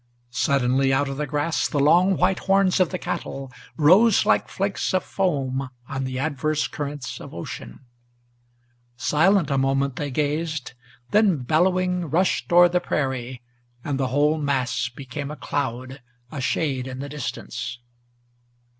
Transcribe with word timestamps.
Suddenly 0.33 0.91
out 0.91 1.09
of 1.09 1.17
the 1.17 1.27
grass 1.27 1.67
the 1.67 1.79
long 1.79 2.17
white 2.17 2.39
horns 2.39 2.79
of 2.79 2.89
the 2.89 2.97
cattle 2.97 3.51
Rose 3.77 4.25
like 4.25 4.49
flakes 4.49 4.95
of 4.95 5.03
foam 5.03 5.69
on 5.87 6.05
the 6.05 6.17
adverse 6.17 6.67
currents 6.67 7.19
of 7.21 7.35
ocean. 7.35 7.81
Silent 8.97 9.51
a 9.51 9.59
moment 9.59 9.97
they 9.97 10.09
gazed, 10.09 10.73
then 11.11 11.43
bellowing 11.43 12.09
rushed 12.09 12.51
o'er 12.51 12.67
the 12.67 12.79
prairie, 12.81 13.43
And 13.83 13.99
the 13.99 14.07
whole 14.07 14.39
mass 14.39 14.89
became 14.89 15.29
a 15.29 15.35
cloud, 15.37 16.01
a 16.31 16.41
shade 16.41 16.87
in 16.87 16.97
the 16.97 17.07
distance. 17.09 17.77